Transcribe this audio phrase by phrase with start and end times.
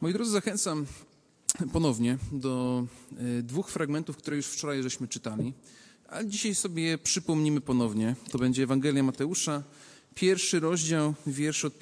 [0.00, 0.86] Moi drodzy, zachęcam
[1.72, 2.86] ponownie do
[3.38, 5.52] e, dwóch fragmentów, które już wczoraj żeśmy czytali,
[6.08, 8.16] ale dzisiaj sobie przypomnimy ponownie.
[8.30, 9.62] To będzie Ewangelia Mateusza,
[10.14, 11.74] pierwszy rozdział, wiersz od,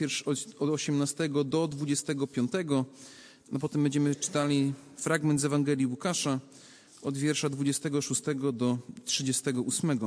[0.58, 2.52] od 18 do 25.
[3.52, 6.40] No potem będziemy czytali fragment z Ewangelii Łukasza
[7.02, 8.22] od wiersza 26
[8.52, 9.98] do 38.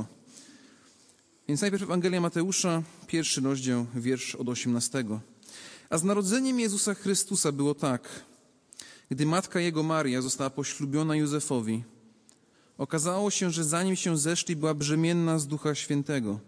[1.48, 5.04] Więc najpierw Ewangelia Mateusza, pierwszy rozdział, wiersz od 18.
[5.92, 8.24] A z narodzeniem Jezusa Chrystusa było tak.
[9.10, 11.84] Gdy matka jego Maria została poślubiona Józefowi,
[12.78, 16.40] okazało się, że zanim się zeszli, była brzemienna z Ducha Świętego.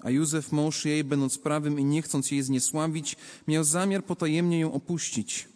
[0.00, 3.16] A Józef, mąż jej, będąc prawym i nie chcąc jej zniesławić,
[3.48, 5.48] miał zamiar potajemnie ją opuścić.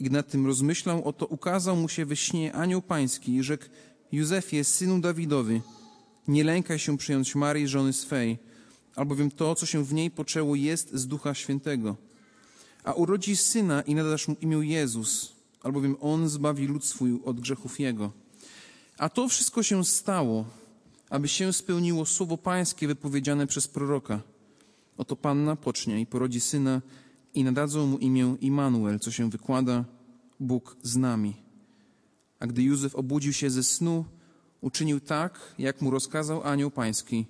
[0.00, 3.64] I nad tym rozmyślał, oto ukazał mu się we śnie anioł pański i rzekł,
[4.12, 5.60] Józefie, synu Dawidowy,
[6.28, 8.38] nie lękaj się przyjąć Marii, żony swej,
[8.96, 11.96] albowiem to, co się w niej poczęło, jest z Ducha Świętego.
[12.84, 15.32] A urodzi syna i nadasz mu imię Jezus,
[15.62, 18.12] albowiem on zbawi lud swój od grzechów jego.
[18.98, 20.44] A to wszystko się stało,
[21.10, 24.20] aby się spełniło słowo pańskie wypowiedziane przez proroka.
[24.96, 26.82] Oto panna pocznie i porodzi syna
[27.34, 29.84] i nadadzą mu imię Immanuel, co się wykłada
[30.40, 31.36] Bóg z nami.
[32.40, 34.04] A gdy Józef obudził się ze snu,
[34.60, 37.26] uczynił tak, jak mu rozkazał anioł pański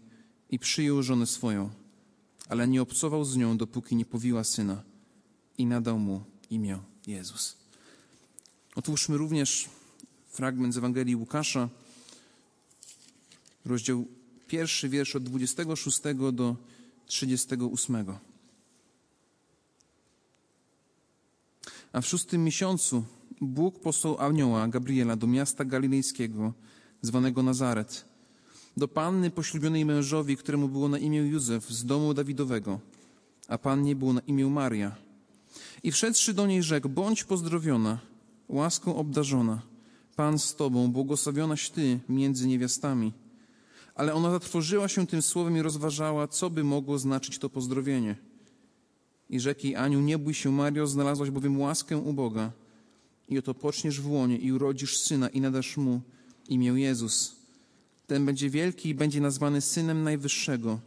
[0.51, 1.71] i przyjął żonę swoją,
[2.49, 4.83] ale nie obcował z nią, dopóki nie powiła syna
[5.59, 7.57] i nadał mu imię Jezus.
[8.75, 9.69] Otwórzmy również
[10.29, 11.69] fragment z Ewangelii Łukasza,
[13.65, 14.07] rozdział
[14.49, 16.01] pierwszy, wiersz od 26
[16.33, 16.57] do
[17.07, 18.07] 38.
[21.93, 23.05] A w szóstym miesiącu
[23.41, 26.53] Bóg posłał anioła Gabriela do miasta galilejskiego,
[27.03, 28.05] zwanego Nazaret,
[28.77, 32.81] do panny poślubionej mężowi, któremu było na imię Józef z domu Dawidowego,
[33.49, 34.97] a pannie było na imię Maria.
[35.83, 37.99] I wszedłszy do niej rzekł, bądź pozdrowiona,
[38.49, 39.63] łaską obdarzona,
[40.17, 43.13] Pan z tobą, błogosławionaś ty między niewiastami.
[43.95, 48.17] Ale ona zatrwożyła się tym słowem i rozważała, co by mogło znaczyć to pozdrowienie.
[49.31, 52.53] I rzekł jej Aniu, nie bój się, Mario, znalazłaś bowiem łaskę u Boga.
[53.29, 56.01] I oto poczniesz w łonie i urodzisz syna i nadasz mu
[56.49, 57.37] imię Jezus.
[58.07, 60.81] Ten będzie wielki i będzie nazwany Synem Najwyższego.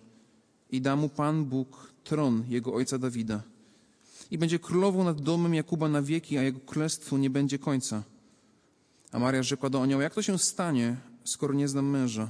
[0.72, 3.42] I da mu Pan Bóg tron jego ojca Dawida.
[4.32, 8.04] I będzie królową nad domem Jakuba na wieki, a jego królestwu nie będzie końca.
[9.12, 12.30] A Maria rzekła do anioła, jak to się stanie, skoro nie znam męża?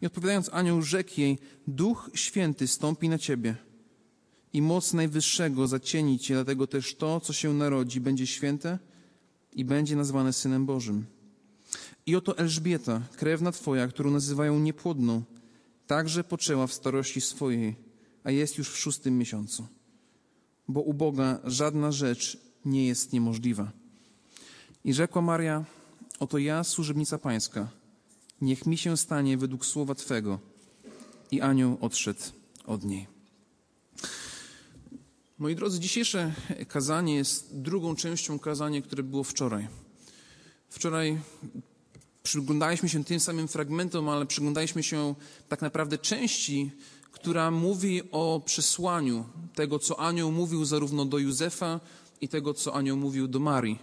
[0.00, 3.56] I odpowiadając anioł rzekł jej, Duch Święty stąpi na ciebie–
[4.52, 8.78] i moc Najwyższego zacieni cię, dlatego też to, co się narodzi, będzie święte
[9.52, 11.06] i będzie nazwane Synem Bożym.
[12.10, 15.22] I oto Elżbieta, krewna Twoja, którą nazywają niepłodną,
[15.86, 17.76] także poczęła w starości swojej,
[18.24, 19.66] a jest już w szóstym miesiącu.
[20.68, 23.72] Bo u Boga żadna rzecz nie jest niemożliwa.
[24.84, 25.64] I rzekła Maria,
[26.18, 27.68] oto ja, służebnica Pańska,
[28.40, 30.38] niech mi się stanie według słowa Twego.
[31.30, 32.20] I anioł odszedł
[32.66, 33.06] od niej.
[35.38, 36.32] Moi drodzy, dzisiejsze
[36.68, 39.68] kazanie jest drugą częścią kazania, które było wczoraj.
[40.68, 41.18] Wczoraj
[42.22, 45.14] przyglądaliśmy się tym samym fragmentom, ale przyglądaliśmy się
[45.48, 46.70] tak naprawdę części,
[47.12, 51.80] która mówi o przesłaniu tego, co anioł mówił zarówno do Józefa
[52.20, 53.78] i tego, co anioł mówił do Marii.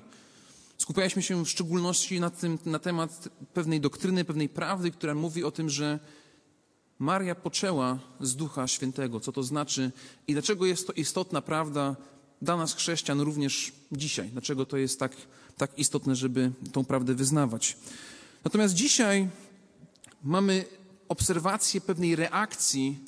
[0.77, 5.51] Skupialiśmy się w szczególności na, tym, na temat pewnej doktryny, pewnej prawdy, która mówi o
[5.51, 5.99] tym, że
[6.99, 9.19] Maria poczęła z Ducha Świętego.
[9.19, 9.91] Co to znaczy
[10.27, 11.95] i dlaczego jest to istotna prawda
[12.41, 14.29] dla nas, chrześcijan, również dzisiaj?
[14.29, 15.15] Dlaczego to jest tak,
[15.57, 17.77] tak istotne, żeby tą prawdę wyznawać?
[18.43, 19.29] Natomiast dzisiaj
[20.23, 20.65] mamy
[21.09, 22.99] obserwację pewnej reakcji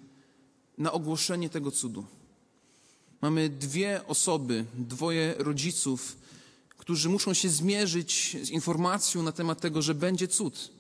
[0.78, 2.06] na ogłoszenie tego cudu.
[3.22, 6.18] Mamy dwie osoby, dwoje rodziców,
[6.78, 10.72] którzy muszą się zmierzyć z informacją na temat tego, że będzie cud,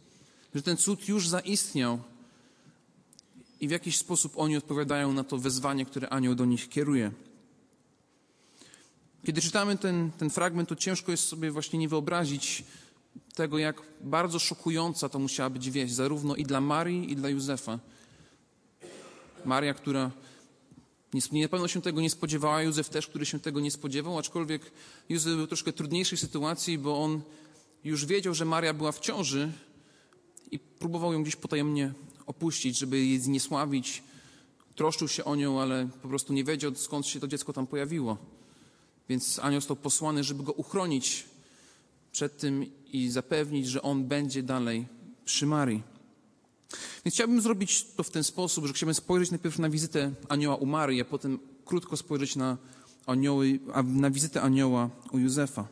[0.55, 1.99] że ten cud już zaistniał
[3.59, 7.11] i w jakiś sposób oni odpowiadają na to wezwanie, które anioł do nich kieruje.
[9.25, 12.63] Kiedy czytamy ten, ten fragment, to ciężko jest sobie właśnie nie wyobrazić
[13.35, 17.79] tego, jak bardzo szokująca to musiała być wieść, zarówno i dla Marii, i dla Józefa.
[19.45, 20.11] Maria, która
[21.31, 24.71] nie, na pewno się tego nie spodziewała, Józef też, który się tego nie spodziewał, aczkolwiek
[25.09, 27.21] Józef był w troszkę trudniejszej sytuacji, bo on
[27.83, 29.51] już wiedział, że Maria była w ciąży
[30.51, 31.93] i próbował ją gdzieś potajemnie
[32.25, 34.03] opuścić, żeby jej zniesławić.
[34.75, 38.17] Troszczył się o nią, ale po prostu nie wiedział, skąd się to dziecko tam pojawiło.
[39.09, 41.25] Więc anioł został posłany, żeby go uchronić
[42.11, 44.87] przed tym i zapewnić, że on będzie dalej
[45.25, 45.83] przy Marii.
[47.05, 50.65] Więc chciałbym zrobić to w ten sposób, że chciałbym spojrzeć najpierw na wizytę anioła u
[50.65, 52.57] Marii, a potem krótko spojrzeć na
[53.05, 55.67] anioły, na wizytę anioła u Józefa.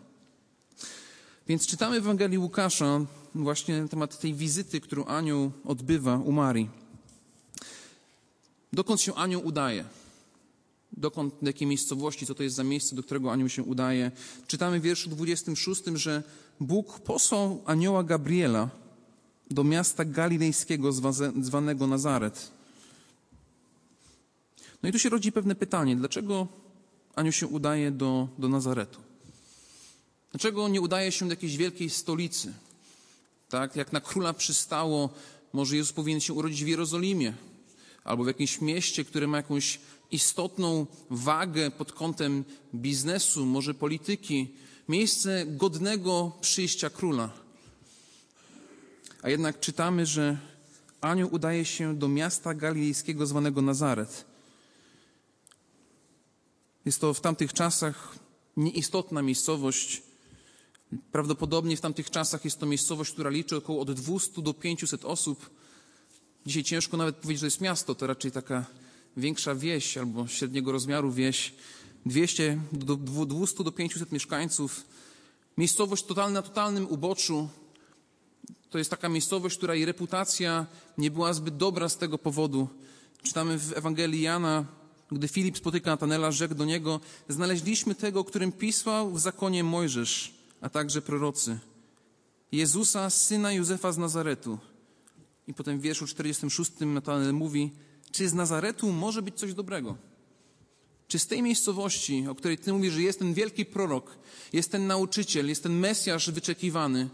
[1.48, 3.06] Więc czytamy w Ewangelii Łukasza
[3.36, 6.70] właśnie na temat tej wizyty, którą anioł odbywa u Marii.
[8.74, 9.86] Dokąd się anioł udaje?
[10.92, 14.12] Dokąd, do jakiej miejscowości, co to jest za miejsce, do którego anioł się udaje?
[14.48, 16.24] Czytamy w wierszu 26, że
[16.60, 18.70] Bóg posłał anioła Gabriela
[19.52, 20.92] do miasta galilejskiego
[21.42, 22.52] zwanego Nazaret.
[24.84, 26.48] No i tu się rodzi pewne pytanie, dlaczego
[27.16, 29.00] anioł się udaje do, do Nazaretu?
[30.32, 32.54] Dlaczego nie udaje się do jakiejś wielkiej stolicy?
[33.50, 35.10] Tak, jak na króla przystało,
[35.54, 37.34] może Jezus powinien się urodzić w Jerozolimie
[38.04, 39.80] albo w jakimś mieście, które ma jakąś
[40.12, 42.44] istotną wagę pod kątem
[42.76, 44.54] biznesu, może polityki,
[44.90, 47.30] miejsce godnego przyjścia króla.
[49.22, 50.38] A jednak czytamy, że
[51.02, 54.26] anioł udaje się do miasta galilejskiego zwanego Nazaret.
[56.86, 58.16] Jest to w tamtych czasach
[58.58, 60.04] nieistotna miejscowość.
[61.12, 65.50] Prawdopodobnie w tamtych czasach jest to miejscowość, która liczy około od 200 do 500 osób.
[66.46, 68.66] Dzisiaj ciężko nawet powiedzieć, że jest miasto, to raczej taka
[69.18, 71.54] większa wieś albo średniego rozmiaru wieś.
[72.06, 74.84] 200 do 200 do 500 mieszkańców.
[75.58, 77.50] Miejscowość totalna, na totalnym uboczu.
[78.70, 80.66] To jest taka miejscowość, której reputacja
[80.98, 82.68] nie była zbyt dobra z tego powodu.
[83.24, 84.66] Czytamy w Ewangelii Jana,
[85.12, 87.00] gdy Filip spotyka Natanela, rzekł do niego:
[87.30, 91.60] Znaleźliśmy tego, którym pisał w zakonie Mojżesz, a także prorocy.
[92.52, 94.58] Jezusa, syna Józefa z Nazaretu.
[95.48, 97.72] I potem w wierszu 46 Natanel mówi:
[98.18, 99.98] Czy z Nazaretu może być coś dobrego?
[101.08, 104.18] Czy z tej miejscowości, o której Ty mówisz, że jest ten wielki prorok,
[104.54, 107.10] jest ten nauczyciel, jest ten Mesjasz wyczekiwany,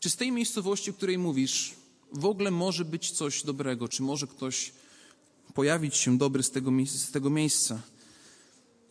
[0.00, 1.74] czy z tej miejscowości, o której mówisz,
[2.12, 3.88] w ogóle może być coś dobrego?
[3.88, 4.72] Czy może ktoś
[5.54, 7.80] pojawić się dobry z tego, z tego miejsca?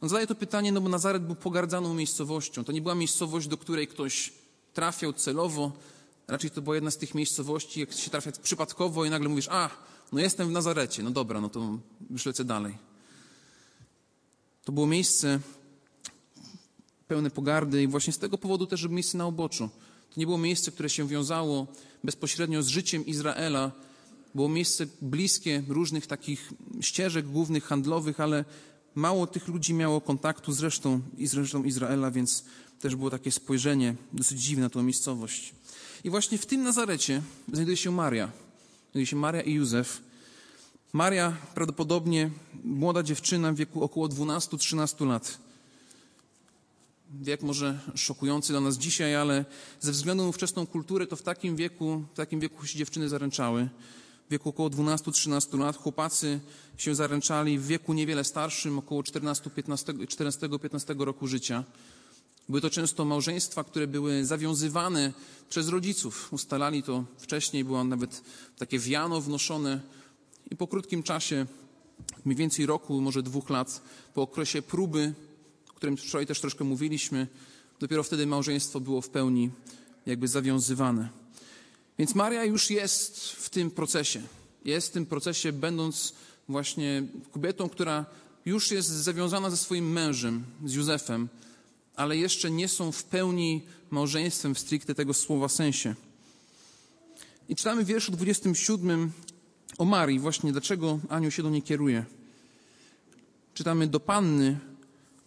[0.01, 2.63] On zadaje to pytanie, no bo Nazaret był pogardzaną miejscowością.
[2.63, 4.33] To nie była miejscowość, do której ktoś
[4.74, 5.72] trafiał celowo.
[6.27, 9.69] Raczej to była jedna z tych miejscowości, jak się trafia przypadkowo i nagle mówisz, a,
[10.15, 11.03] no jestem w Nazarecie.
[11.03, 11.79] No dobra, no to
[12.09, 12.77] już dalej.
[14.63, 15.39] To było miejsce
[17.07, 19.69] pełne pogardy i właśnie z tego powodu też miejsce na oboczu.
[20.13, 21.67] To nie było miejsce, które się wiązało
[22.03, 23.71] bezpośrednio z życiem Izraela.
[24.35, 28.45] Było miejsce bliskie różnych takich ścieżek głównych handlowych, ale
[28.95, 32.44] mało tych ludzi miało kontaktu z resztą, z resztą Izraela, więc
[32.79, 35.53] też było takie spojrzenie dosyć dziwne na tą miejscowość.
[36.03, 37.21] I właśnie w tym Nazarecie
[37.53, 38.44] znajduje się Maria.
[38.95, 40.01] Znajduje się Maria i Józef.
[40.94, 42.30] Maria prawdopodobnie
[42.63, 45.38] młoda dziewczyna w wieku około 12-13 lat
[47.21, 49.45] wiek może szokujący dla nas dzisiaj, ale
[49.80, 53.69] ze względu na ówczesną kulturę, to w takim wieku, w takim wieku się dziewczyny zaręczały.
[54.27, 56.39] W wieku około 12-13 lat chłopacy
[56.77, 61.63] się zaręczali w wieku niewiele starszym, około 14-15 roku życia.
[62.50, 65.13] Były to często małżeństwa, które były zawiązywane
[65.50, 66.33] przez rodziców.
[66.33, 68.21] Ustalali to wcześniej, było nawet
[68.57, 69.81] takie wiano wnoszone
[70.51, 71.45] i po krótkim czasie,
[72.25, 73.81] mniej więcej roku, może dwóch lat,
[74.13, 75.13] po okresie próby
[75.86, 77.27] którym wczoraj też troszkę mówiliśmy,
[77.80, 79.50] dopiero wtedy małżeństwo było w pełni
[80.06, 81.09] jakby zawiązywane.
[82.00, 84.21] Więc Maria już jest w tym procesie.
[84.65, 86.13] Jest w tym procesie, będąc
[86.50, 88.06] właśnie kobietą, która
[88.45, 91.27] już jest zawiązana ze swoim mężem, z Józefem,
[91.95, 95.96] ale jeszcze nie są w pełni małżeństwem w stricte tego słowa sensie.
[97.50, 99.12] I czytamy w wierszu 27
[99.77, 102.05] o Marii, właśnie dlaczego anioł się do niej kieruje.
[103.53, 104.60] Czytamy do panny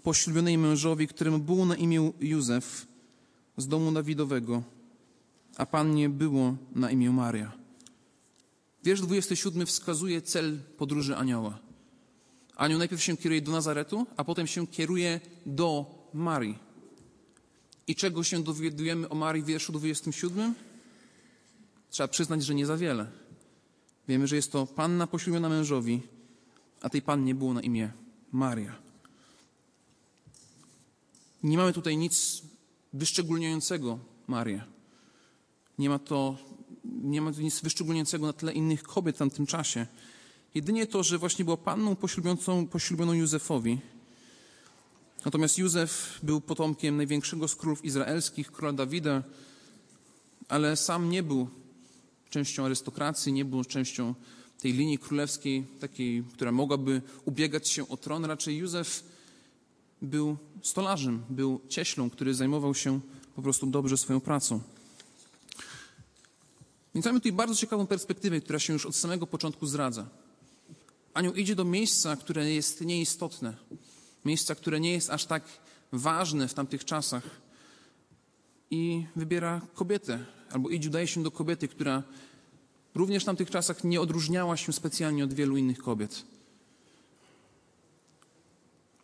[0.03, 2.87] poślubionej mężowi, któremu było na imię Józef
[3.57, 4.63] z domu Dawidowego,
[5.57, 7.53] a pannie było na imię Maria.
[8.85, 11.59] Wiersz 27 wskazuje cel podróży anioła.
[12.57, 16.59] Anioł najpierw się kieruje do Nazaretu, a potem się kieruje do Marii.
[17.87, 20.55] I czego się dowiadujemy o Marii w wierszu 27?
[21.91, 23.11] Trzeba przyznać, że nie za wiele.
[24.09, 26.03] Wiemy, że jest to panna poślubiona mężowi,
[26.81, 27.93] a tej pannie było na imię
[28.33, 28.89] Maria.
[31.43, 32.43] Nie mamy tutaj nic
[32.93, 34.65] wyszczególniającego Marię.
[35.79, 36.37] Nie ma, to,
[36.85, 39.87] nie ma nic wyszczególniającego na tle innych kobiet w tamtym czasie.
[40.55, 41.97] Jedynie to, że właśnie była panną
[42.71, 43.79] poślubioną Józefowi.
[45.25, 49.23] Natomiast Józef był potomkiem największego z królów izraelskich, króla Dawida,
[50.49, 51.49] ale sam nie był
[52.31, 54.15] częścią arystokracji, nie był częścią
[54.61, 58.25] tej linii królewskiej, takiej, która mogłaby ubiegać się o tron.
[58.25, 59.05] Raczej Józef
[60.03, 63.01] był stolarzem, był cieślą, który zajmował się
[63.37, 64.61] po prostu dobrze swoją pracą.
[66.95, 70.07] Więc mamy tutaj bardzo ciekawą perspektywę, która się już od samego początku zdradza.
[71.15, 73.57] Anioł idzie do miejsca, które jest nieistotne.
[74.29, 75.43] Miejsca, które nie jest aż tak
[75.93, 77.23] ważne w tamtych czasach
[78.71, 82.03] i wybiera kobietę, albo idź udaje się do kobiety, która
[82.95, 86.25] również w tamtych czasach nie odróżniała się specjalnie od wielu innych kobiet.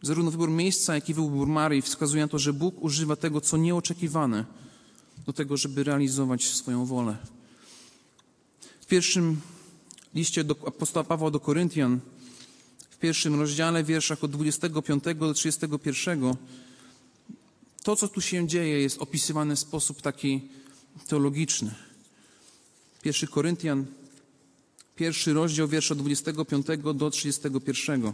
[0.02, 3.56] Zarówno wybór miejsca, jak i wybór Marii wskazuje na to, że Bóg używa tego, co
[3.56, 4.44] nieoczekiwane,
[5.26, 7.16] do tego, żeby realizować swoją wolę.
[8.80, 9.40] W pierwszym
[10.14, 12.00] liście do apostoła Pawła do Koryntian,
[13.04, 16.34] pierwszym rozdziale, wierszach od 25 do 31,
[17.82, 20.40] to, co tu się dzieje, jest opisywane w sposób taki
[21.06, 21.74] teologiczny.
[23.02, 23.86] Pierwszy Koryntian,
[24.96, 28.12] pierwszy rozdział, wiersz od 25 do 31.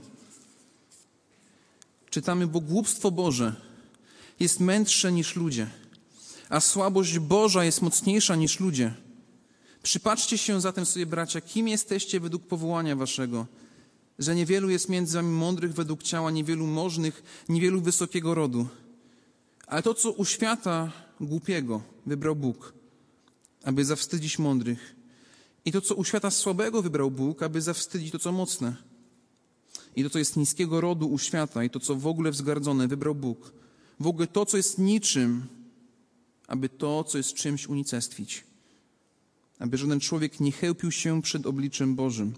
[2.11, 3.55] Czytamy, bo głupstwo Boże
[4.41, 5.67] jest mędrsze niż ludzie,
[6.49, 8.95] a słabość Boża jest mocniejsza niż ludzie.
[9.83, 13.47] Przypatrzcie się zatem sobie, bracia, kim jesteście według powołania waszego,
[14.21, 18.67] że niewielu jest między wami mądrych według ciała, niewielu możnych, niewielu wysokiego rodu.
[19.67, 22.73] Ale to, co u świata głupiego wybrał Bóg,
[23.65, 24.97] aby zawstydzić mądrych.
[25.65, 28.77] I to, co u świata słabego wybrał Bóg, aby zawstydzić to, co mocne.
[29.97, 33.15] I to, co jest niskiego rodu u świata, i to, co w ogóle wzgardzone, wybrał
[33.15, 33.53] Bóg.
[34.01, 35.47] W ogóle to, co jest niczym,
[36.47, 38.45] aby to, co jest czymś unicestwić.
[39.59, 42.35] Aby żaden człowiek nie chełpił się przed obliczem Bożym.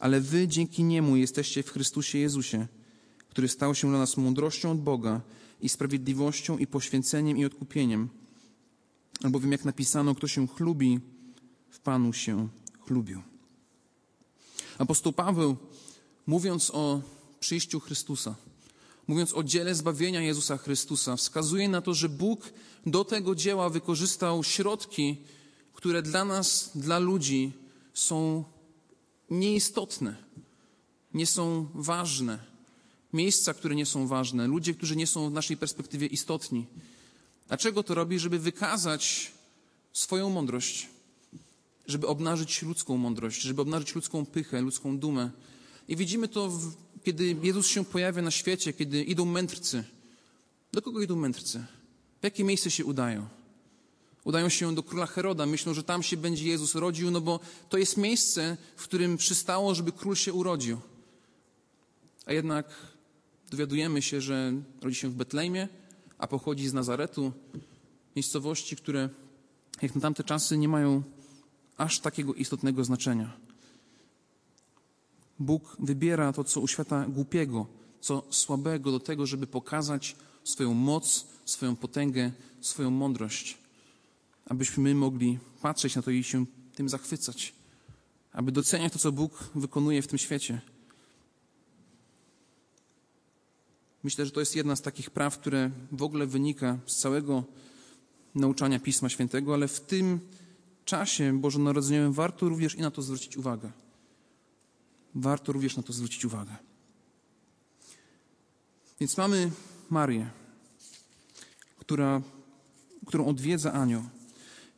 [0.00, 2.66] Ale wy dzięki Niemu jesteście w Chrystusie Jezusie,
[3.28, 5.20] który stał się dla nas mądrością od Boga
[5.60, 8.08] i sprawiedliwością i poświęceniem i odkupieniem.
[9.24, 11.00] Albowiem jak napisano, kto się chlubi,
[11.70, 12.48] w Panu się
[12.80, 13.22] chlubił.
[14.78, 15.56] Apostoł Paweł,
[16.26, 17.00] mówiąc o
[17.40, 18.34] przyjściu Chrystusa,
[19.06, 22.52] mówiąc o dziele zbawienia Jezusa Chrystusa, wskazuje na to, że Bóg
[22.86, 25.16] do tego dzieła wykorzystał środki,
[25.72, 27.52] które dla nas, dla ludzi
[27.94, 28.44] są
[29.30, 30.16] nieistotne,
[31.14, 32.38] nie są ważne.
[33.12, 36.66] Miejsca, które nie są ważne, ludzie, którzy nie są w naszej perspektywie istotni.
[37.48, 38.18] Dlaczego to robi?
[38.18, 39.32] Żeby wykazać
[39.92, 40.88] swoją mądrość,
[41.86, 45.30] żeby obnażyć ludzką mądrość, żeby obnażyć ludzką pychę, ludzką dumę.
[45.88, 46.52] I widzimy to,
[47.04, 49.84] kiedy Jezus się pojawia na świecie, kiedy idą mędrcy.
[50.72, 51.64] Do kogo idą mędrcy?
[52.20, 53.39] W jakie miejsce się udają?
[54.24, 57.78] Udają się do króla Heroda, myślą, że tam się będzie Jezus rodził, no bo to
[57.78, 60.80] jest miejsce, w którym przystało, żeby król się urodził.
[62.26, 62.66] A jednak
[63.50, 65.68] dowiadujemy się, że rodzi się w Betlejmie,
[66.18, 67.32] a pochodzi z Nazaretu,
[68.16, 69.08] miejscowości, które
[69.82, 71.02] jak na tamte czasy nie mają
[71.76, 73.36] aż takiego istotnego znaczenia.
[75.38, 77.66] Bóg wybiera to, co u świata głupiego,
[78.00, 83.58] co słabego, do tego, żeby pokazać swoją moc, swoją potęgę, swoją mądrość,
[84.50, 87.54] abyśmy my mogli patrzeć na to i się tym zachwycać,
[88.32, 90.60] aby doceniać to, co Bóg wykonuje w tym świecie.
[94.02, 97.44] Myślę, że to jest jedna z takich praw, które w ogóle wynika z całego
[98.34, 100.20] nauczania Pisma Świętego, ale w tym
[100.84, 103.70] czasie bożonarodzeniowym warto również i na to zwrócić uwagę.
[105.14, 106.56] Warto również na to zwrócić uwagę.
[109.00, 109.50] Więc mamy
[109.90, 110.30] Marię,
[111.78, 112.22] która,
[113.06, 114.02] którą odwiedza anioł.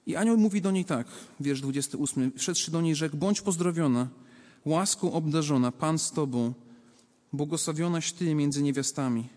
[0.07, 1.07] I anioł mówi do niej tak,
[1.41, 2.33] wiersz 28.
[2.37, 4.09] Wszedłszy do niej rzekł, bądź pozdrowiona,
[4.65, 6.53] łaską obdarzona, Pan z Tobą,
[7.33, 9.29] błogosławionaś Ty między niewiastami.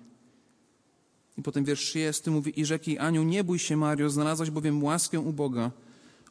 [1.38, 4.84] I potem wiersz 30 mówi, i rzekł jej anioł, nie bój się Mario, znalazłaś bowiem
[4.84, 5.72] łaskę u Boga.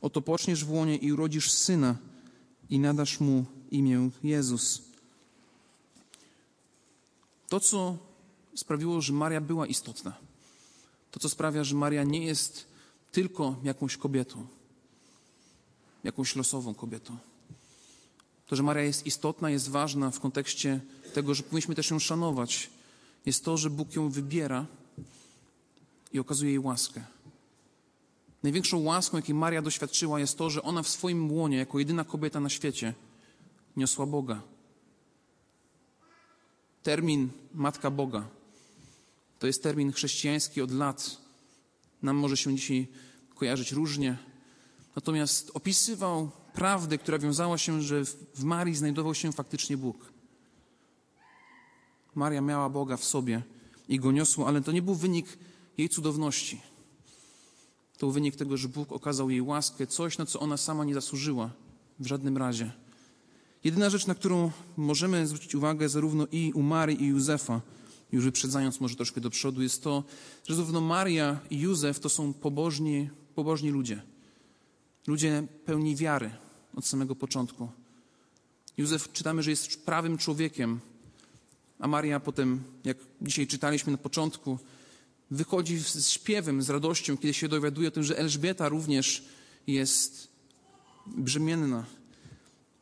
[0.00, 1.97] Oto poczniesz w łonie i urodzisz syna
[2.71, 4.83] i nadasz mu imię Jezus.
[7.49, 7.97] To, co
[8.55, 10.12] sprawiło, że Maria była istotna,
[11.11, 12.74] to, co sprawia, że Maria nie jest
[13.14, 14.47] tylko jakąś kobietą,
[16.04, 17.16] jakąś losową kobietą.
[18.47, 20.80] To, że Maria jest istotna, jest ważna w kontekście
[21.14, 22.71] tego, że powinniśmy też ją szanować,
[23.26, 24.66] jest to, że Bóg ją wybiera
[26.12, 27.04] i okazuje jej łaskę.
[28.42, 32.40] Największą łaską, jakiej Maria doświadczyła, jest to, że ona w swoim łonie, jako jedyna kobieta
[32.40, 32.94] na świecie,
[33.76, 34.42] niosła Boga.
[36.83, 38.28] Termin Matka Boga
[39.38, 41.24] to jest termin chrześcijański od lat.
[42.05, 42.89] Nam może się dzisiaj
[43.35, 44.19] kojarzyć różnie.
[44.97, 50.13] Natomiast opisywał prawdę, która wiązała się, że w Marii znajdował się faktycznie Bóg.
[52.15, 53.43] Maria miała Boga w sobie
[53.89, 55.39] i go niosła, ale to nie był wynik
[55.79, 56.61] jej cudowności.
[57.99, 60.95] To był wynik tego, że Bóg okazał jej łaskę, coś, na co ona sama nie
[60.95, 61.51] zasłużyła
[61.99, 62.73] w żadnym razie.
[63.65, 67.61] Jedyna rzecz, na którą możemy zwrócić uwagę zarówno i u Marii i Józefa,
[68.14, 70.04] już wyprzedzając może troszkę do przodu, jest to,
[70.49, 74.02] że zarówno Maria i Józef to są pobożni, pobożni ludzie.
[75.06, 76.30] Ludzie pełni wiary
[76.75, 77.68] od samego początku.
[78.76, 80.80] Józef czytamy, że jest prawym człowiekiem,
[81.78, 84.59] a Maria potem, jak dzisiaj czytaliśmy na początku,
[85.30, 89.25] wychodzi z śpiewem, z radością, kiedy się dowiaduje o tym, że Elżbieta również
[89.66, 90.28] jest
[91.06, 91.85] brzemienna.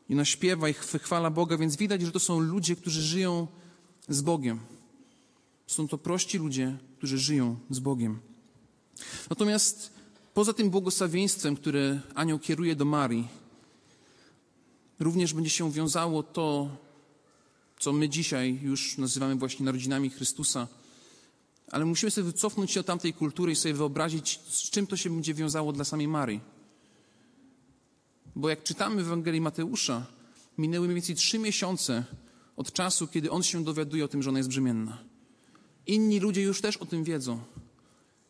[0.09, 3.47] I ona śpiewa i chwala Boga, więc widać, że to są ludzie, którzy żyją
[4.09, 4.61] z Bogiem.
[5.73, 8.21] Są to prości ludzie, którzy żyją z Bogiem.
[9.31, 9.93] Natomiast
[10.35, 13.29] poza tym błogosławieństwem, które anioł kieruje do Marii,
[15.01, 16.77] również będzie się wiązało to,
[17.79, 20.69] co my dzisiaj już nazywamy właśnie narodzinami Chrystusa.
[21.71, 25.11] Ale musimy sobie wycofnąć się do tamtej kultury i sobie wyobrazić, z czym to się
[25.11, 26.41] będzie wiązało dla samej Marii.
[28.37, 30.07] Bo jak czytamy w Ewangelii Mateusza,
[30.59, 32.05] minęły mniej więcej trzy miesiące
[32.57, 35.12] od czasu, kiedy on się dowiaduje o tym, że ona jest brzemienna.
[35.87, 37.39] Inni ludzie już też o tym wiedzą.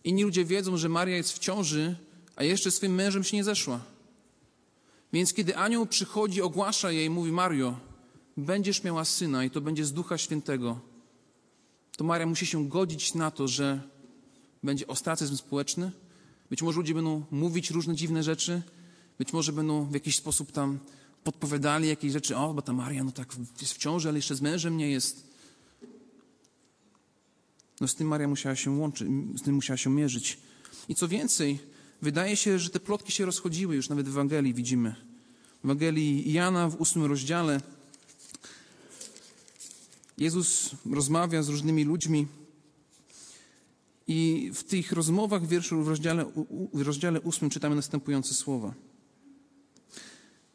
[0.04, 1.96] Inni ludzie wiedzą, że Maria jest w ciąży,
[2.36, 3.80] a jeszcze swoim mężem się nie zeszła.
[5.12, 7.76] Więc kiedy anioł przychodzi, ogłasza jej, mówi: Mario,
[8.36, 10.80] będziesz miała syna i to będzie z Ducha Świętego,
[11.96, 13.80] to Maria musi się godzić na to, że
[14.62, 15.92] będzie ostracyzm społeczny.
[16.50, 18.62] Być może ludzie będą mówić różne dziwne rzeczy,
[19.18, 20.78] być może będą w jakiś sposób tam
[21.24, 22.36] podpowiadali jakieś rzeczy.
[22.36, 25.31] O, bo ta Maria, no tak, jest w ciąży, ale jeszcze z mężem nie jest.
[27.80, 30.38] No z tym Maria musiała się łączyć, z tym musiała się mierzyć.
[30.88, 31.58] I co więcej,
[32.02, 34.94] wydaje się, że te plotki się rozchodziły, już nawet w Ewangelii widzimy.
[35.62, 37.60] W Ewangelii Jana w ósmym rozdziale
[40.18, 42.26] Jezus rozmawia z różnymi ludźmi
[44.06, 46.24] i w tych rozmowach wierszu w rozdziale,
[46.74, 48.74] w rozdziale ósmym czytamy następujące słowa.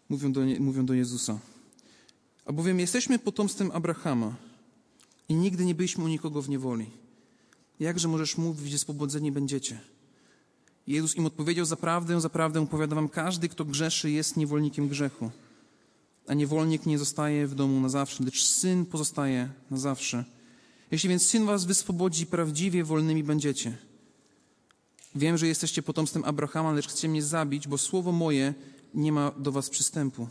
[0.09, 1.39] Mówią do, mówią do Jezusa.
[2.45, 4.35] A bowiem jesteśmy potomstwem Abrahama
[5.29, 6.89] i nigdy nie byliśmy u nikogo w niewoli.
[7.79, 9.79] Jakże możesz mówić, że spobodzeni będziecie?
[10.87, 15.31] Jezus im odpowiedział, zaprawdę, zaprawdę powiadam wam, każdy, kto grzeszy, jest niewolnikiem grzechu.
[16.27, 20.25] A niewolnik nie zostaje w domu na zawsze, lecz syn pozostaje na zawsze.
[20.91, 23.77] Jeśli więc syn was wyswobodzi, prawdziwie wolnymi będziecie.
[25.15, 28.53] Wiem, że jesteście potomstwem Abrahama, lecz chcecie mnie zabić, bo słowo moje
[28.93, 30.27] nie ma do was przystępu.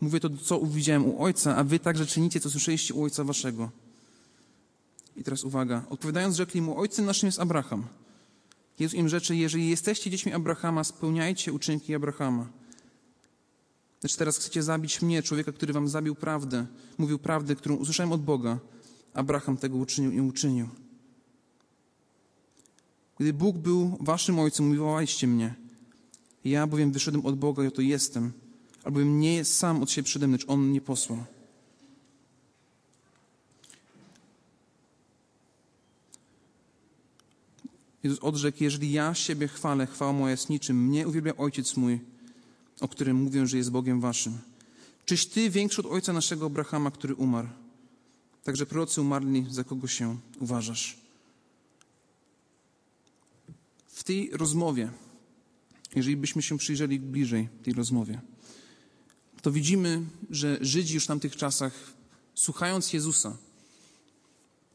[0.00, 3.70] Mówię to, co uwidziałem u ojca, a wy także czynicie, co słyszeliście u ojca waszego.
[5.18, 5.82] I teraz uwaga.
[5.90, 7.86] Odpowiadając, rzekli mu, ojcem naszym jest Abraham.
[8.78, 12.46] Jezus im rzeczy, jeżeli jesteście dziećmi Abrahama, spełniajcie uczynki Abrahama.
[14.02, 16.66] Lecz teraz chcecie zabić mnie, człowieka, który wam zabił prawdę,
[16.98, 18.58] mówił prawdę, którą usłyszałem od Boga.
[19.14, 20.68] Abraham tego uczynił i uczynił.
[23.18, 25.54] Gdy Bóg był waszym ojcem, mówiłaliście mnie.
[26.44, 28.32] Ja bowiem wyszedłem od Boga i oto jestem.
[28.84, 31.24] Albowiem nie jest sam od siebie przede mną, lecz On mnie posłał.
[38.02, 40.86] Jezus odrzekł, jeżeli ja siebie chwalę, chwała moja jest niczym.
[40.86, 42.00] Mnie uwielbia Ojciec mój,
[42.80, 44.38] o którym mówię, że jest Bogiem waszym.
[45.04, 47.48] Czyś ty większy od ojca naszego Abrahama, który umarł?
[48.44, 50.98] Także prorocy umarli, za kogo się uważasz?
[53.86, 54.90] W tej rozmowie,
[55.94, 58.20] jeżeli byśmy się przyjrzeli bliżej tej rozmowie,
[59.42, 61.72] to widzimy, że Żydzi już w tamtych czasach,
[62.34, 63.36] słuchając Jezusa,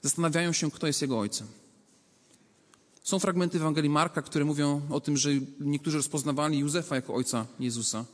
[0.01, 1.47] zastanawiają się, kto jest jego ojcem.
[3.03, 8.05] Są fragmenty Ewangelii Marka, które mówią o tym, że niektórzy rozpoznawali Józefa jako ojca Jezusa.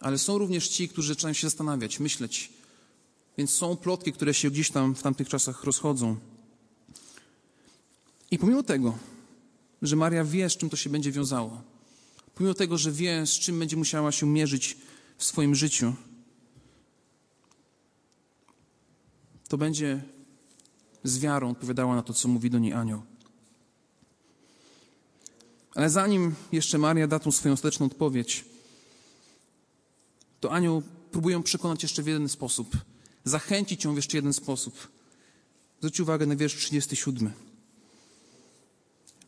[0.00, 2.52] Ale są również ci, którzy zaczynają się zastanawiać, myśleć.
[3.38, 6.16] Więc są plotki, które się gdzieś tam w tamtych czasach rozchodzą.
[8.30, 8.98] I pomimo tego,
[9.82, 11.62] że Maria wie, z czym to się będzie wiązało,
[12.34, 14.76] pomimo tego, że wie, z czym będzie musiała się mierzyć
[15.18, 15.94] w swoim życiu,
[19.48, 20.02] to będzie
[21.04, 23.11] z wiarą odpowiadała na to, co mówi do niej anioł.
[25.74, 28.44] Ale zanim jeszcze Maria da tą swoją ostateczną odpowiedź,
[30.40, 32.76] to anioł próbuje przekonać jeszcze w jeden sposób,
[33.24, 34.88] zachęcić ją w jeszcze jeden sposób.
[35.78, 37.32] Zwróć uwagę na wiersz 37.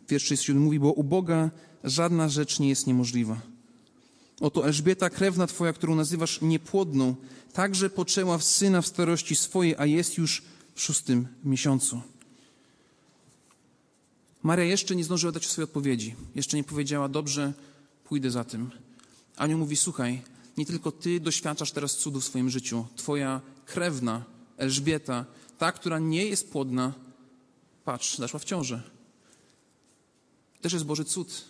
[0.08, 1.50] Wiersz 37 mówi, bo u Boga
[1.84, 3.40] żadna rzecz nie jest niemożliwa.
[4.40, 7.14] Oto Elżbieta, krewna Twoja, którą nazywasz niepłodną,
[7.52, 10.42] także poczęła w syna w starości swojej, a jest już
[10.74, 12.00] w szóstym miesiącu.
[14.44, 16.14] Maria jeszcze nie zdążyła dać swojej odpowiedzi.
[16.34, 17.52] Jeszcze nie powiedziała, dobrze,
[18.04, 18.70] pójdę za tym.
[19.36, 20.22] Anioł mówi, słuchaj,
[20.56, 22.86] nie tylko ty doświadczasz teraz cudu w swoim życiu.
[22.96, 24.24] Twoja krewna,
[24.56, 25.24] Elżbieta,
[25.58, 26.92] ta, która nie jest płodna,
[27.84, 28.82] patrz, zaszła w ciążę.
[30.60, 31.44] Też jest Boży cud.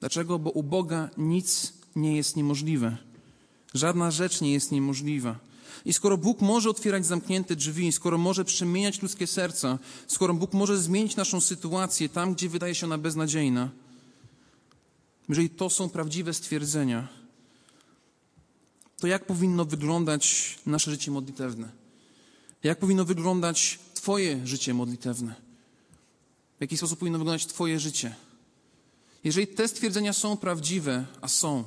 [0.00, 0.38] Dlaczego?
[0.38, 2.96] Bo u Boga nic nie jest niemożliwe.
[3.74, 5.38] Żadna rzecz nie jest niemożliwa.
[5.84, 10.78] I skoro Bóg może otwierać zamknięte drzwi, skoro może przemieniać ludzkie serca, skoro Bóg może
[10.78, 13.70] zmienić naszą sytuację tam, gdzie wydaje się ona beznadziejna,
[15.28, 17.08] jeżeli to są prawdziwe stwierdzenia,
[19.00, 21.68] to jak powinno wyglądać nasze życie modlitewne?
[22.62, 25.34] Jak powinno wyglądać Twoje życie modlitewne?
[26.58, 28.14] W jaki sposób powinno wyglądać Twoje życie?
[29.24, 31.64] Jeżeli te stwierdzenia są prawdziwe, a są,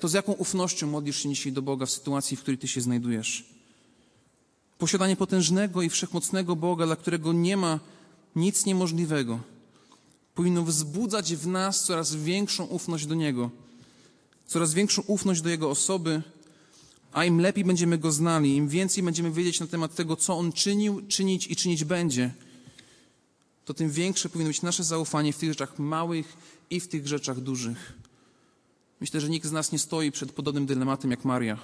[0.00, 2.80] to z jaką ufnością modlisz się dzisiaj do Boga w sytuacji, w której Ty się
[2.80, 3.44] znajdujesz?
[4.78, 7.80] Posiadanie potężnego i wszechmocnego Boga, dla którego nie ma
[8.36, 9.40] nic niemożliwego,
[10.34, 13.50] powinno wzbudzać w nas coraz większą ufność do Niego,
[14.46, 16.22] coraz większą ufność do Jego osoby,
[17.12, 20.52] a im lepiej będziemy Go znali, im więcej będziemy wiedzieć na temat tego, co On
[20.52, 22.34] czynił, czynić i czynić będzie,
[23.64, 26.36] to tym większe powinno być nasze zaufanie w tych rzeczach małych
[26.70, 27.92] i w tych rzeczach dużych.
[29.00, 31.58] Myślę, że nikt z nas nie stoi przed podobnym dylematem jak Maria.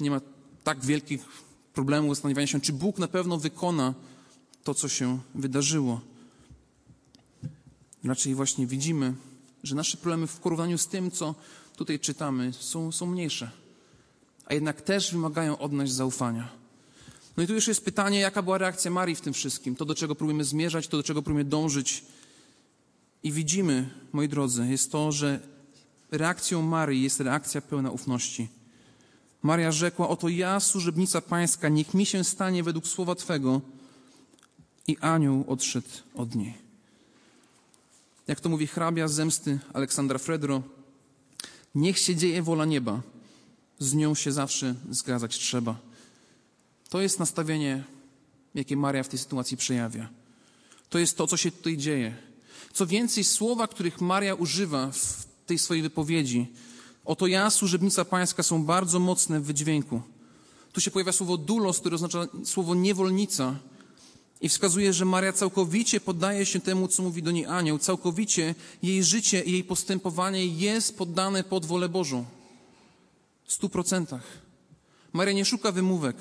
[0.00, 0.20] Nie ma
[0.64, 1.24] tak wielkich
[1.74, 3.94] problemów zastanawiania się, czy Bóg na pewno wykona
[4.64, 6.00] to, co się wydarzyło.
[8.04, 9.14] Raczej właśnie widzimy,
[9.62, 11.34] że nasze problemy w porównaniu z tym, co
[11.76, 13.50] tutaj czytamy, są, są mniejsze,
[14.46, 16.48] a jednak też wymagają od nas zaufania.
[17.36, 19.94] No i tu już jest pytanie, jaka była reakcja Marii w tym wszystkim, to do
[19.94, 22.04] czego próbujemy zmierzać, to do czego próbujemy dążyć.
[23.22, 25.40] I widzimy, moi drodzy, jest to, że
[26.10, 28.48] reakcją Marii jest reakcja pełna ufności.
[29.42, 33.60] Maria rzekła: Oto ja, służebnica Pańska, niech mi się stanie według słowa Twego.
[34.88, 36.54] I anioł odszedł od niej.
[38.26, 40.62] Jak to mówi hrabia zemsty Aleksandra Fredro,
[41.74, 43.02] niech się dzieje wola nieba,
[43.78, 45.76] z nią się zawsze zgadzać trzeba.
[46.88, 47.84] To jest nastawienie,
[48.54, 50.08] jakie Maria w tej sytuacji przejawia.
[50.88, 52.16] To jest to, co się tutaj dzieje.
[52.72, 56.46] Co więcej, słowa, których Maria używa w tej swojej wypowiedzi,
[57.04, 60.00] oto ja, służebnica pańska, są bardzo mocne w wydźwięku.
[60.72, 63.54] Tu się pojawia słowo dulos, które oznacza słowo niewolnica
[64.40, 67.78] i wskazuje, że Maria całkowicie poddaje się temu, co mówi do niej anioł.
[67.78, 72.24] Całkowicie jej życie i jej postępowanie jest poddane pod wolę Bożą.
[73.44, 74.22] W stu procentach.
[75.12, 76.16] Maria nie szuka wymówek.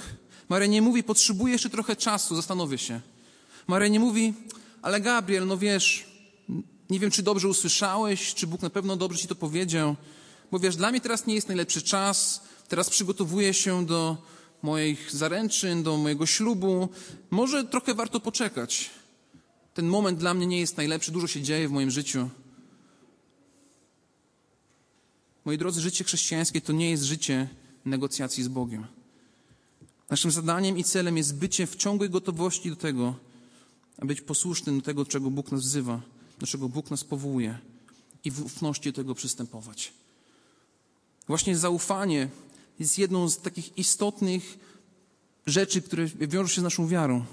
[0.49, 3.01] Maria nie mówi, potrzebuję jeszcze trochę czasu, zastanowię się.
[3.67, 4.33] Maria nie mówi,
[4.81, 6.05] ale Gabriel, no wiesz,
[6.89, 9.95] nie wiem, czy dobrze usłyszałeś, czy Bóg na pewno dobrze ci to powiedział,
[10.51, 14.17] bo wiesz, dla mnie teraz nie jest najlepszy czas, teraz przygotowuję się do
[14.61, 16.89] moich zaręczyn, do mojego ślubu.
[17.29, 18.89] Może trochę warto poczekać.
[19.73, 22.29] Ten moment dla mnie nie jest najlepszy, dużo się dzieje w moim życiu.
[25.45, 27.49] Moi drodzy, życie chrześcijańskie to nie jest życie
[27.85, 28.87] negocjacji z Bogiem.
[30.09, 33.15] Naszym zadaniem i celem jest bycie w ciągłej gotowości do tego,
[33.97, 36.01] aby być posłusznym do tego, czego Bóg nas wzywa,
[36.39, 37.59] do czego Bóg nas powołuje
[38.23, 39.93] i w ufności do tego przystępować.
[41.27, 42.29] Właśnie zaufanie
[42.79, 44.59] jest jedną z takich istotnych
[45.45, 47.25] rzeczy, które wiążą się z naszą wiarą.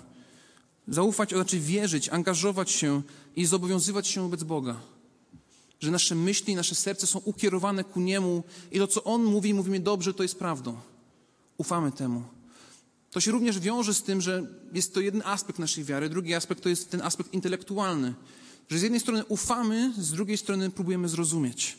[0.88, 3.02] Zaufać to znaczy wierzyć, angażować się
[3.36, 4.80] i zobowiązywać się wobec Boga.
[5.80, 9.80] Że nasze myśli, nasze serce są ukierowane ku Niemu i to, co On mówi, mówimy
[9.80, 10.80] dobrze, to jest prawdą.
[11.58, 12.22] Ufamy temu.
[13.10, 16.62] To się również wiąże z tym, że jest to jeden aspekt naszej wiary, drugi aspekt
[16.62, 18.14] to jest ten aspekt intelektualny.
[18.72, 21.78] Że z jednej strony ufamy, z drugiej strony próbujemy zrozumieć.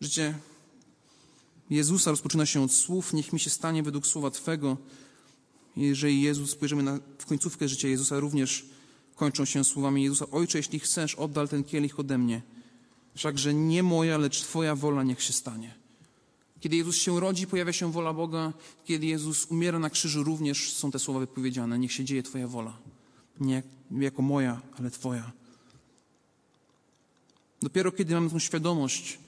[0.00, 0.34] Życie
[1.70, 4.76] Jezusa rozpoczyna się od słów, niech mi się stanie według słowa Twego.
[5.76, 8.66] Jeżeli Jezus, spojrzymy na, w końcówkę życia Jezusa, również
[9.16, 12.42] kończą się słowami Jezusa, Ojcze, jeśli chcesz, oddal ten kielich ode mnie.
[13.14, 15.74] Wszakże nie moja, lecz Twoja wola niech się stanie.
[16.60, 18.52] Kiedy Jezus się rodzi, pojawia się wola Boga.
[18.84, 21.78] Kiedy Jezus umiera na krzyżu, również są te słowa wypowiedziane.
[21.78, 22.91] Niech się dzieje Twoja wola.
[23.42, 25.32] Nie jako moja, ale Twoja.
[27.62, 29.18] Dopiero kiedy mamy tę świadomość,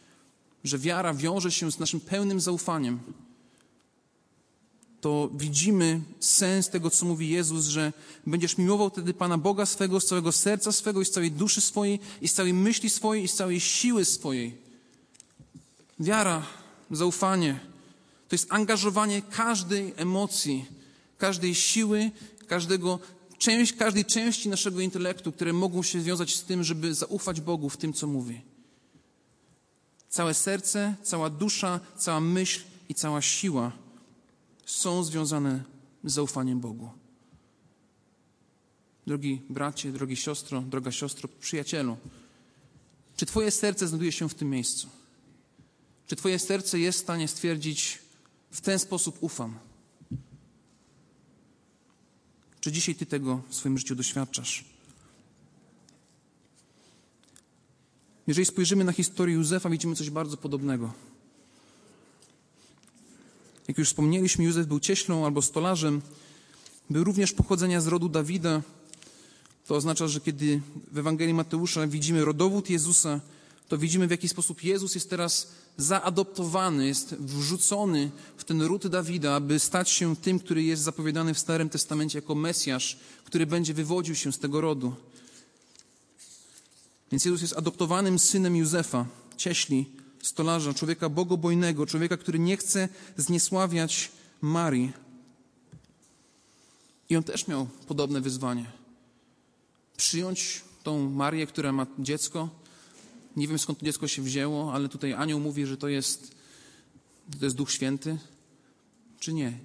[0.65, 3.01] że wiara wiąże się z naszym pełnym zaufaniem,
[5.05, 7.93] to widzimy sens tego, co mówi Jezus, że
[8.27, 12.01] będziesz miłował wtedy Pana Boga swego z całego serca swego i z całej duszy swojej
[12.21, 14.57] i z całej myśli swojej i z całej siły swojej.
[16.01, 16.43] Wiara
[16.91, 17.61] zaufanie.
[18.29, 20.65] To jest angażowanie każdej emocji,
[21.19, 22.11] każdej siły,
[22.47, 22.99] każdego,
[23.45, 27.77] część, każdej części naszego intelektu, które mogą się związać z tym, żeby zaufać Bogu w
[27.77, 28.41] tym, co mówi.
[30.09, 33.73] Całe serce, cała dusza, cała myśl i cała siła
[34.67, 35.65] są związane
[36.05, 36.91] z zaufaniem Bogu.
[39.07, 41.97] Drogi bracie, drogi siostro, droga siostro, przyjacielu,
[43.17, 44.89] czy Twoje serce znajduje się w tym miejscu?
[46.07, 47.99] Czy Twoje serce jest w stanie stwierdzić,
[48.51, 49.59] w ten sposób ufam?
[52.65, 54.65] Czy dzisiaj Ty tego w swoim życiu doświadczasz?
[58.27, 60.93] Jeżeli spojrzymy na historię Józefa, widzimy coś bardzo podobnego.
[63.69, 66.03] Jak już wspomnieliśmy, Józef był cieślą albo stolarzem.
[66.91, 68.63] Był również pochodzenia z rodu Dawida.
[69.67, 70.61] To oznacza, że kiedy
[70.93, 73.21] w Ewangelii Mateusza widzimy rodowód Jezusa,
[73.69, 79.35] to widzimy w jaki sposób Jezus jest teraz zaadoptowany, jest wrzucony w ten ród Dawida,
[79.35, 84.15] aby stać się tym, który jest zapowiadany w Starym Testamencie jako Mesjasz, który będzie wywodził
[84.15, 84.95] się z tego rodu.
[87.13, 89.07] Więc Jezus jest adoptowanym synem Józefa,
[89.37, 89.91] cieśli,
[90.23, 94.11] stolarza, człowieka bogobojnego, człowieka, który nie chce zniesławiać
[94.41, 94.93] Marii.
[97.11, 98.67] I on też miał podobne wyzwanie.
[99.97, 102.49] Przyjąć tą Marię, która ma dziecko.
[103.37, 106.35] Nie wiem skąd to dziecko się wzięło, ale tutaj anioł mówi, że to jest,
[107.39, 108.19] to jest Duch Święty,
[109.21, 109.59] czy nie.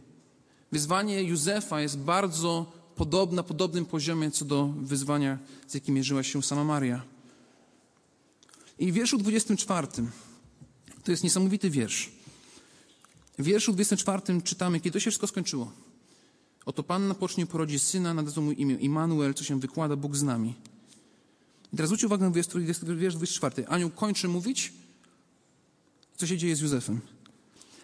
[0.72, 6.44] Wyzwanie Józefa jest bardzo podobne, na podobnym poziomie co do wyzwania, z jakim mierzyła się
[6.44, 7.02] sama Maria.
[8.80, 9.88] I w wierszu 24,
[11.04, 12.12] to jest niesamowity wiersz.
[13.40, 15.72] W wierszu 24 czytamy, kiedy to się wszystko skończyło.
[16.66, 20.56] Oto Panna pocznie porodzi syna, nadadzą mu imię Immanuel, co się wykłada, Bóg z nami.
[21.74, 23.68] I teraz zwróćcie uwagę na wiersz 24.
[23.68, 24.74] Anioł kończy mówić,
[26.18, 27.02] co się dzieje z Józefem.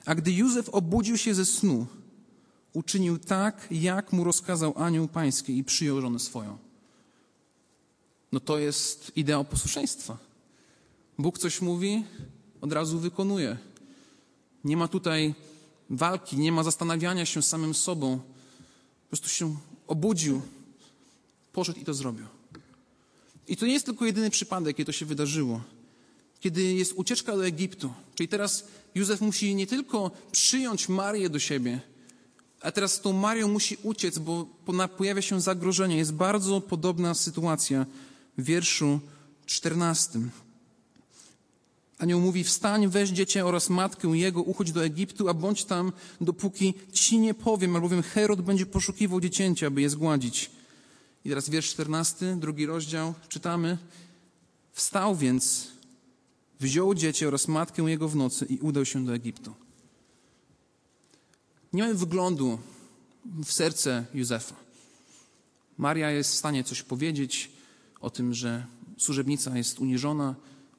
[0.06, 1.88] A gdy Józef obudził się ze snu,
[2.74, 6.58] uczynił tak, jak mu rozkazał anioł pański i przyjął żonę swoją.
[8.32, 10.18] No to jest ideał posłuszeństwa.
[11.18, 12.04] Bóg coś mówi,
[12.62, 13.58] od razu wykonuje.
[14.64, 15.36] Nie ma tutaj
[15.90, 18.18] walki, nie ma zastanawiania się samym sobą.
[18.18, 20.42] Po prostu się obudził,
[21.54, 22.35] poszedł i to zrobił.
[23.48, 25.62] I to nie jest tylko jedyny przypadek, kiedy to się wydarzyło.
[26.40, 31.82] Kiedy jest ucieczka do Egiptu, czyli teraz Józef musi nie tylko przyjąć Marię do siebie,
[32.62, 34.46] a teraz z tą Marią musi uciec, bo
[34.98, 35.98] pojawia się zagrożenie.
[35.98, 37.86] Jest bardzo podobna sytuacja
[38.38, 39.00] w wierszu
[39.46, 40.20] 14.
[41.98, 46.74] Anioł mówi, wstań, weź dziecię oraz matkę jego, uchodź do Egiptu, a bądź tam, dopóki
[46.94, 50.52] ci nie powiem, albowiem Herod będzie poszukiwał dziecięcia, aby je zgładzić.
[51.26, 53.78] I teraz wiersz 14, drugi rozdział, czytamy.
[54.72, 55.68] Wstał więc,
[56.60, 59.54] wziął dziecię oraz matkę jego w nocy i udał się do Egiptu.
[61.74, 62.60] Nie mamy wyglądu
[63.26, 64.56] w serce Józefa.
[65.78, 67.52] Maria jest w stanie coś powiedzieć
[68.02, 68.66] o tym, że
[68.98, 70.36] służebnica jest uniżona,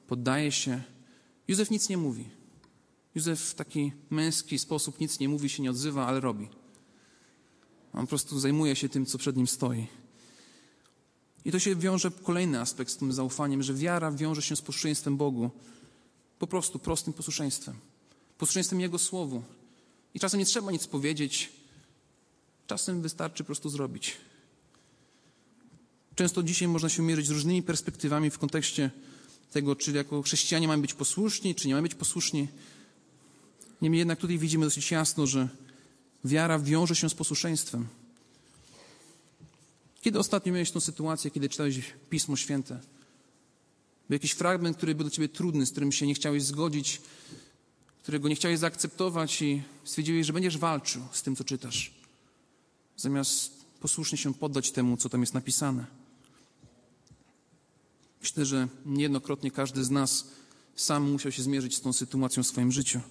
[0.07, 0.83] poddaje się.
[1.47, 2.29] Józef nic nie mówi.
[3.15, 6.47] Józef w taki męski sposób nic nie mówi, się nie odzywa, ale robi.
[7.93, 9.87] On po prostu zajmuje się tym, co przed nim stoi.
[11.47, 15.17] I to się wiąże kolejny aspekt z tym zaufaniem, że wiara wiąże się z posłuszeństwem
[15.17, 15.49] Bogu.
[16.39, 17.75] Po prostu prostym posłuszeństwem.
[18.37, 19.43] Posłuszeństwem Jego Słowu.
[20.13, 21.51] I czasem nie trzeba nic powiedzieć,
[22.67, 24.17] czasem wystarczy po prostu zrobić.
[26.15, 28.91] Często dzisiaj można się mierzyć z różnymi perspektywami w kontekście
[29.51, 32.47] tego, czy jako chrześcijanie mamy być posłuszni, czy nie mamy być posłuszni.
[33.81, 35.49] Niemniej jednak tutaj widzimy dosyć jasno, że
[36.25, 37.87] wiara wiąże się z posłuszeństwem.
[40.07, 42.79] Kiedy ostatnio miałeś tą sytuację, kiedy czytałeś Pismo Święte?
[44.09, 47.01] Był jakiś fragment, który był dla ciebie trudny, z którym się nie chciałeś zgodzić,
[48.03, 51.91] którego nie chciałeś zaakceptować i stwierdziłeś, że będziesz walczył z tym, co czytasz,
[52.97, 55.85] zamiast posłusznie się poddać temu, co tam jest napisane.
[58.21, 60.27] Myślę, że niejednokrotnie każdy z nas
[60.75, 63.01] sam musiał się zmierzyć z tą sytuacją w swoim życiu.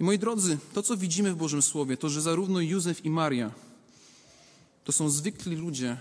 [0.00, 3.65] I moi drodzy, to co widzimy w Bożym Słowie, to że zarówno Józef i Maria
[4.86, 5.96] to są zwykli ludzie,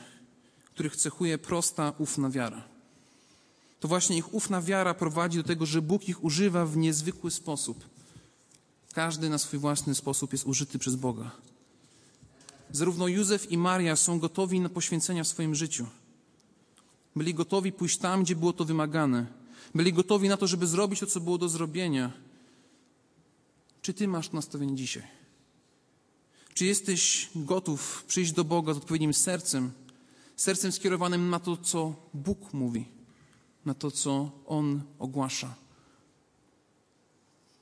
[0.66, 2.64] których cechuje prosta, ufna wiara.
[3.80, 7.86] To właśnie ich ufna wiara prowadzi do tego, że Bóg ich używa w niezwykły sposób.
[8.94, 11.32] Każdy na swój własny sposób jest użyty przez Boga.
[12.72, 15.88] Zarówno Józef i Maria są gotowi na poświęcenia w swoim życiu.
[17.16, 19.26] Byli gotowi pójść tam, gdzie było to wymagane.
[19.76, 22.12] Byli gotowi na to, żeby zrobić to, co było do zrobienia.
[23.82, 25.25] Czy ty masz nastawienie dzisiaj?
[26.56, 29.72] Czy jesteś gotów przyjść do Boga z odpowiednim sercem,
[30.36, 32.86] sercem skierowanym na to, co Bóg mówi,
[33.66, 35.56] na to, co On ogłasza?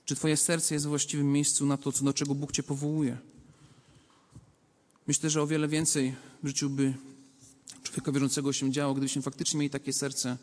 [0.05, 3.17] Czy Twoje serce jest w właściwym miejscu na to, co, do czego Bóg Cię powołuje?
[5.07, 6.93] Myślę, że o wiele więcej w życiu by
[7.83, 10.37] człowieka wierzącego się działo, gdybyśmy faktycznie mieli takie serce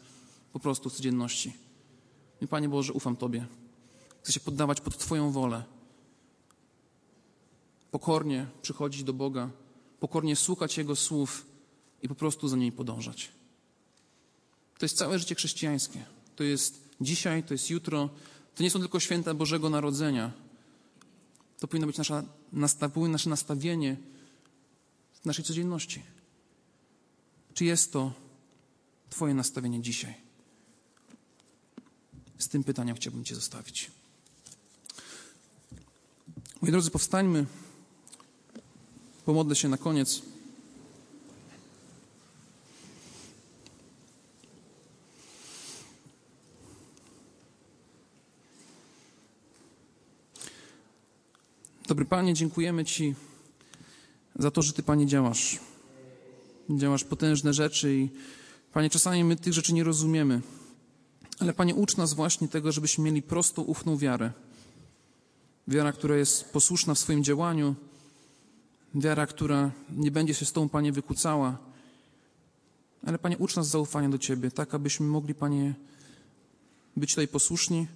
[0.53, 1.53] po prostu w codzienności.
[2.41, 3.47] I Panie Boże, ufam Tobie.
[4.23, 5.80] Chcę się poddawać pod Twoją wolę
[7.91, 9.51] pokornie przychodzić do Boga,
[10.01, 11.47] pokornie słuchać Jego słów
[12.03, 13.29] i po prostu za nimi podążać.
[14.79, 16.05] To jest całe życie chrześcijańskie.
[16.37, 18.09] To jest dzisiaj, to jest jutro.
[18.55, 20.33] To nie są tylko święta Bożego Narodzenia.
[21.59, 22.23] To powinno być nasza,
[23.09, 23.97] nasze nastawienie
[25.23, 26.03] w naszej codzienności.
[27.55, 28.13] Czy jest to
[29.11, 30.15] Twoje nastawienie dzisiaj?
[32.39, 33.91] Z tym pytaniem chciałbym Cię zostawić.
[36.63, 37.47] Moi drodzy, powstańmy
[39.31, 40.23] pomodlę się na koniec.
[51.89, 53.15] Dobry Panie, dziękujemy Ci
[54.39, 55.59] za to, że Ty, Panie, działasz.
[56.71, 58.09] Działasz potężne rzeczy i,
[58.73, 60.41] Panie, czasami my tych rzeczy nie rozumiemy.
[61.39, 64.33] Ale, Panie, ucz nas właśnie tego, żebyśmy mieli prostą, ufną wiarę.
[65.69, 67.75] Wiara, która jest posłuszna w swoim działaniu,
[68.95, 71.59] Wiara, która nie będzie się z Tobą, Panie, wykłócała.
[73.07, 75.75] Ale Panie, ucz nas zaufania do Ciebie, tak abyśmy mogli, Panie,
[76.97, 77.87] być tutaj posłuszni,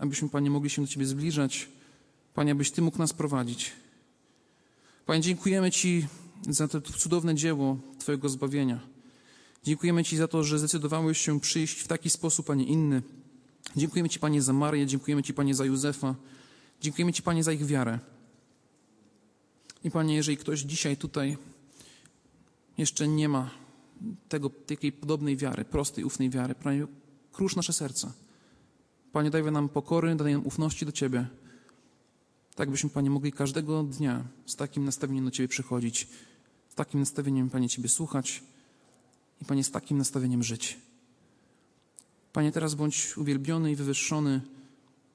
[0.00, 1.68] abyśmy, Panie, mogli się do Ciebie zbliżać.
[2.34, 3.72] Panie, abyś Ty mógł nas prowadzić.
[5.06, 6.06] Panie, dziękujemy Ci
[6.48, 8.80] za to cudowne dzieło Twojego zbawienia.
[9.64, 13.02] Dziękujemy Ci za to, że zdecydowałeś się przyjść w taki sposób, a nie inny.
[13.76, 16.14] Dziękujemy Ci, Panie, za Marię, dziękujemy Ci, Panie, za Józefa.
[16.80, 17.98] Dziękujemy Ci, Panie, za ich wiarę.
[19.84, 21.36] I Panie, jeżeli ktoś dzisiaj tutaj
[22.78, 23.50] jeszcze nie ma
[24.28, 26.86] tego, takiej podobnej wiary, prostej, ufnej wiary, Panie,
[27.32, 28.12] krusz nasze serca.
[29.12, 31.26] Panie, daj nam pokory, daj nam ufności do Ciebie.
[32.54, 36.08] Tak byśmy, Panie, mogli każdego dnia z takim nastawieniem do Ciebie przychodzić,
[36.68, 38.42] z takim nastawieniem, Panie, Ciebie słuchać
[39.42, 40.78] i, Panie, z takim nastawieniem żyć.
[42.32, 44.40] Panie, teraz bądź uwielbiony i wywyższony.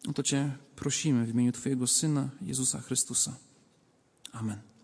[0.07, 3.46] O to Cię prosimy w imieniu Twojego Syna, Jezusa Chrystusa.
[4.33, 4.76] Amen.